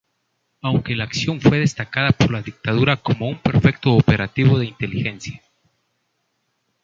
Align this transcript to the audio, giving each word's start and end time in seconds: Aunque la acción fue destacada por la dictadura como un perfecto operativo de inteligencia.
Aunque 0.63 0.95
la 0.95 1.03
acción 1.03 1.39
fue 1.39 1.59
destacada 1.59 2.09
por 2.11 2.31
la 2.31 2.41
dictadura 2.41 2.97
como 2.97 3.29
un 3.29 3.37
perfecto 3.39 3.93
operativo 3.93 4.57
de 4.57 4.65
inteligencia. 4.65 5.43